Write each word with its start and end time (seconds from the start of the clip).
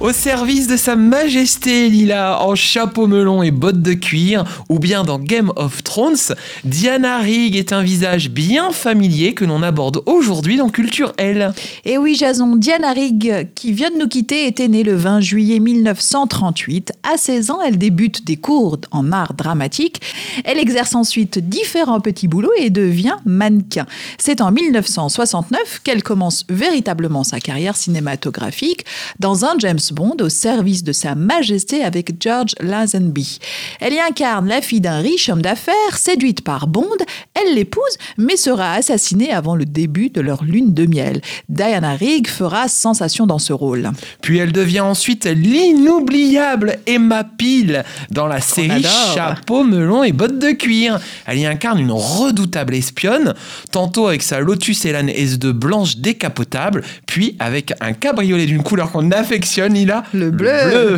Au 0.00 0.14
service 0.14 0.66
de 0.66 0.78
sa 0.78 0.96
majesté 0.96 1.90
Lila 1.90 2.42
en 2.42 2.54
chapeau 2.54 3.06
melon 3.06 3.42
et 3.42 3.50
bottes 3.50 3.82
de 3.82 3.92
cuir, 3.92 4.44
ou 4.70 4.78
bien 4.78 5.04
dans 5.04 5.18
Game 5.18 5.52
of 5.56 5.84
Thrones, 5.84 6.34
Diana 6.64 7.18
Rigg 7.18 7.54
est 7.54 7.74
un 7.74 7.82
visage 7.82 8.30
bien 8.30 8.70
familier 8.70 9.34
que 9.34 9.44
l'on 9.44 9.62
aborde 9.62 10.02
aujourd'hui 10.06 10.56
dans 10.56 10.70
Culture 10.70 11.12
L. 11.18 11.52
Et 11.84 11.98
oui, 11.98 12.14
Jason, 12.14 12.56
Diana 12.56 12.92
Rigg, 12.92 13.48
qui 13.54 13.72
vient 13.72 13.90
de 13.90 13.98
nous 13.98 14.08
quitter, 14.08 14.46
était 14.46 14.68
née 14.68 14.84
le 14.84 14.94
20 14.94 15.20
juillet 15.20 15.58
1938. 15.58 16.94
À 17.02 17.18
16 17.18 17.50
ans, 17.50 17.58
elle 17.60 17.76
débute 17.76 18.24
des 18.24 18.36
cours 18.36 18.78
en 18.92 19.12
art 19.12 19.34
dramatique. 19.34 20.00
Elle 20.46 20.58
exerce 20.58 20.94
ensuite 20.94 21.38
différents 21.38 22.00
petits 22.00 22.26
boulots 22.26 22.48
et 22.58 22.70
devient 22.70 23.16
mannequin. 23.26 23.84
C'est 24.16 24.40
en 24.40 24.50
1969 24.50 25.82
qu'elle 25.84 26.02
commence 26.02 26.46
véritablement 26.48 27.22
sa 27.22 27.38
carrière 27.38 27.76
cinématographique 27.76 28.86
dans 29.18 29.44
un 29.44 29.58
James 29.58 29.78
Bond 29.92 30.16
au 30.20 30.28
service 30.28 30.84
de 30.84 30.92
Sa 30.92 31.14
Majesté 31.14 31.84
avec 31.84 32.22
George 32.22 32.54
Lazenby. 32.60 33.38
Elle 33.80 33.94
y 33.94 34.00
incarne 34.00 34.48
la 34.48 34.60
fille 34.60 34.80
d'un 34.80 34.98
riche 34.98 35.28
homme 35.28 35.42
d'affaires, 35.42 35.96
séduite 35.96 36.42
par 36.42 36.66
Bond, 36.66 36.86
elle 37.34 37.54
l'épouse 37.54 37.80
mais 38.18 38.36
sera 38.36 38.72
assassinée 38.72 39.32
avant 39.32 39.56
le 39.56 39.64
début 39.64 40.10
de 40.10 40.20
leur 40.20 40.44
lune 40.44 40.74
de 40.74 40.86
miel. 40.86 41.20
Diana 41.48 41.94
Rigg 41.94 42.28
fera 42.28 42.68
sensation 42.68 43.26
dans 43.26 43.38
ce 43.38 43.52
rôle. 43.52 43.90
Puis 44.22 44.38
elle 44.38 44.52
devient 44.52 44.80
ensuite 44.80 45.26
l'inoubliable 45.26 46.78
Emma 46.86 47.24
Peel 47.24 47.84
dans 48.10 48.26
la 48.26 48.40
série 48.40 48.84
Chapeau, 49.14 49.64
melon 49.64 50.02
et 50.02 50.12
bottes 50.12 50.38
de 50.38 50.52
cuir. 50.52 51.00
Elle 51.26 51.38
y 51.38 51.46
incarne 51.46 51.78
une 51.78 51.92
redoutable 51.92 52.74
espionne, 52.74 53.34
tantôt 53.72 54.08
avec 54.08 54.22
sa 54.22 54.40
Lotus 54.40 54.84
Elan 54.84 55.06
S2 55.06 55.50
blanche 55.50 55.96
décapotable, 55.96 56.82
puis 57.10 57.34
avec 57.40 57.72
un 57.80 57.92
cabriolet 57.92 58.46
d'une 58.46 58.62
couleur 58.62 58.92
qu'on 58.92 59.10
affectionne, 59.10 59.76
il 59.76 59.90
a 59.90 60.04
le 60.14 60.30
bleu. 60.30 60.96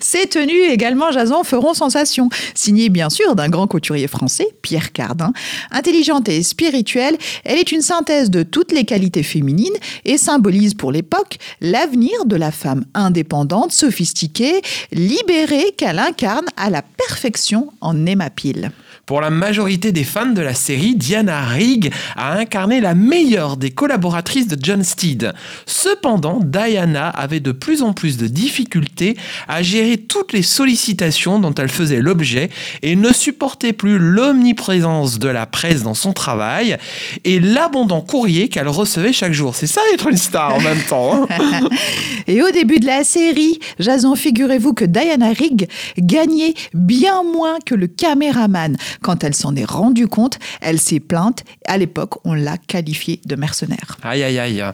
Ces 0.00 0.26
tenues 0.30 0.72
également, 0.72 1.12
Jason, 1.12 1.44
feront 1.44 1.74
sensation. 1.74 2.30
Signées 2.54 2.88
bien 2.88 3.10
sûr 3.10 3.36
d'un 3.36 3.50
grand 3.50 3.66
couturier 3.66 4.08
français, 4.08 4.48
Pierre 4.62 4.90
Cardin. 4.90 5.34
Intelligente 5.70 6.30
et 6.30 6.42
spirituelle, 6.42 7.18
elle 7.44 7.58
est 7.58 7.72
une 7.72 7.82
synthèse 7.82 8.30
de 8.30 8.42
toutes 8.42 8.72
les 8.72 8.84
qualités 8.84 9.22
féminines 9.22 9.76
et 10.06 10.16
symbolise 10.16 10.72
pour 10.72 10.92
l'époque 10.92 11.36
l'avenir 11.60 12.24
de 12.24 12.36
la 12.36 12.50
femme 12.50 12.86
indépendante, 12.94 13.72
sophistiquée, 13.72 14.62
libérée 14.92 15.74
qu'elle 15.76 15.98
incarne 15.98 16.46
à 16.56 16.70
la 16.70 16.80
perfection 16.80 17.70
en 17.82 18.06
Emma 18.06 18.30
Peel. 18.30 18.72
Pour 19.08 19.22
la 19.22 19.30
majorité 19.30 19.90
des 19.90 20.04
fans 20.04 20.26
de 20.26 20.42
la 20.42 20.52
série, 20.52 20.94
Diana 20.94 21.40
Rigg 21.40 21.90
a 22.14 22.34
incarné 22.36 22.78
la 22.78 22.94
meilleure 22.94 23.56
des 23.56 23.70
collaboratrices 23.70 24.48
de 24.48 24.58
John 24.62 24.84
Steed. 24.84 25.17
Cependant, 25.66 26.40
Diana 26.42 27.08
avait 27.08 27.40
de 27.40 27.52
plus 27.52 27.82
en 27.82 27.92
plus 27.92 28.16
de 28.16 28.26
difficultés 28.26 29.16
à 29.48 29.62
gérer 29.62 29.96
toutes 29.96 30.32
les 30.32 30.42
sollicitations 30.42 31.38
dont 31.38 31.54
elle 31.54 31.68
faisait 31.68 32.00
l'objet 32.00 32.50
et 32.82 32.96
ne 32.96 33.12
supportait 33.12 33.72
plus 33.72 33.98
l'omniprésence 33.98 35.18
de 35.18 35.28
la 35.28 35.46
presse 35.46 35.82
dans 35.82 35.94
son 35.94 36.12
travail 36.12 36.76
et 37.24 37.40
l'abondant 37.40 38.00
courrier 38.00 38.48
qu'elle 38.48 38.68
recevait 38.68 39.12
chaque 39.12 39.32
jour. 39.32 39.54
C'est 39.54 39.66
ça 39.66 39.80
être 39.94 40.08
une 40.08 40.16
star 40.16 40.54
en 40.54 40.60
même 40.60 40.82
temps. 40.88 41.26
Hein. 41.30 41.60
et 42.26 42.42
au 42.42 42.50
début 42.50 42.78
de 42.78 42.86
la 42.86 43.04
série, 43.04 43.58
Jason, 43.78 44.14
figurez-vous 44.14 44.74
que 44.74 44.84
Diana 44.84 45.32
Rigg 45.32 45.68
gagnait 45.98 46.54
bien 46.74 47.22
moins 47.22 47.58
que 47.64 47.74
le 47.74 47.86
caméraman. 47.86 48.76
Quand 49.02 49.24
elle 49.24 49.34
s'en 49.34 49.54
est 49.56 49.64
rendue 49.64 50.08
compte, 50.08 50.38
elle 50.60 50.80
s'est 50.80 51.00
plainte. 51.00 51.44
À 51.66 51.78
l'époque, 51.78 52.14
on 52.24 52.34
l'a 52.34 52.56
qualifiée 52.58 53.20
de 53.24 53.36
mercenaire. 53.36 53.98
Aïe, 54.02 54.22
aïe, 54.22 54.38
aïe. 54.38 54.64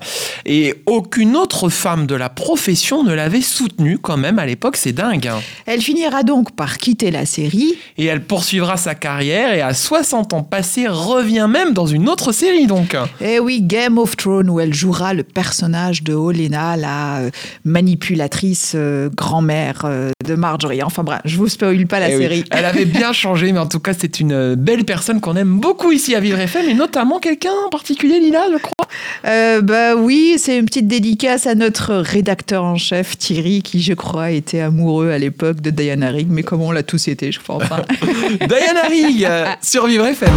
Et 0.46 0.74
aucune 0.86 1.36
autre 1.36 1.68
femme 1.68 2.06
de 2.06 2.14
la 2.14 2.28
profession 2.28 3.04
ne 3.04 3.12
l'avait 3.12 3.40
soutenue 3.40 3.98
quand 3.98 4.16
même 4.16 4.38
à 4.38 4.46
l'époque, 4.46 4.76
c'est 4.76 4.92
dingue. 4.92 5.28
Hein. 5.28 5.40
Elle 5.66 5.80
finira 5.80 6.22
donc 6.22 6.52
par 6.52 6.78
quitter 6.78 7.10
la 7.10 7.26
série. 7.26 7.74
Et 7.98 8.06
elle 8.06 8.24
poursuivra 8.24 8.76
sa 8.76 8.94
carrière 8.94 9.52
et 9.54 9.60
à 9.60 9.74
60 9.74 10.32
ans 10.32 10.42
passés 10.42 10.86
revient 10.88 11.46
même 11.48 11.72
dans 11.72 11.86
une 11.86 12.08
autre 12.08 12.32
série 12.32 12.66
donc. 12.66 12.96
Eh 13.20 13.38
oui, 13.38 13.60
Game 13.62 13.98
of 13.98 14.16
Thrones 14.16 14.50
où 14.50 14.60
elle 14.60 14.74
jouera 14.74 15.14
le 15.14 15.22
personnage 15.22 16.02
de 16.02 16.14
Olenna, 16.14 16.76
la 16.76 17.18
euh, 17.18 17.30
manipulatrice 17.64 18.72
euh, 18.74 19.10
grand-mère 19.14 19.82
euh, 19.84 20.10
de 20.24 20.34
Marjorie. 20.34 20.82
Enfin 20.82 21.02
bref, 21.02 21.20
je 21.24 21.36
vous 21.36 21.48
spoil 21.48 21.86
pas 21.86 22.00
la 22.00 22.10
eh 22.10 22.18
série. 22.18 22.44
Elle 22.50 22.64
avait 22.64 22.84
bien 22.84 23.12
changé, 23.24 23.52
mais 23.52 23.58
en 23.58 23.66
tout 23.66 23.80
cas 23.80 23.92
c'est 23.96 24.20
une 24.20 24.54
belle 24.54 24.84
personne 24.84 25.20
qu'on 25.20 25.36
aime 25.36 25.58
beaucoup 25.58 25.92
ici 25.92 26.14
à 26.14 26.20
Vivre 26.20 26.38
FM, 26.38 26.68
et 26.68 26.74
notamment 26.74 27.18
quelqu'un 27.18 27.52
en 27.66 27.70
particulier, 27.70 28.18
Lila, 28.20 28.46
je 28.52 28.58
crois. 28.58 28.88
Euh, 29.26 29.60
bah 29.60 29.94
oui, 29.96 30.34
c'est 30.38 30.58
une 30.58 30.66
petite 30.66 30.88
dédicace 30.88 31.46
à 31.46 31.54
notre 31.54 31.94
rédacteur 31.94 32.64
en 32.64 32.76
chef 32.76 33.16
Thierry, 33.18 33.62
qui 33.62 33.80
je 33.82 33.94
crois 33.94 34.30
était 34.30 34.60
amoureux 34.60 35.10
à 35.10 35.18
l'époque 35.18 35.60
de 35.60 35.70
Diana 35.70 36.10
Rigg, 36.10 36.28
mais 36.30 36.42
comme 36.42 36.62
on 36.62 36.72
l'a 36.72 36.82
tous 36.82 37.08
été, 37.08 37.32
je 37.32 37.40
crois. 37.40 37.56
Enfin. 37.56 37.82
Diana 38.38 38.82
Rigg 38.88 39.28
sur 39.62 39.86
Vivre 39.86 40.06
FM. 40.06 40.32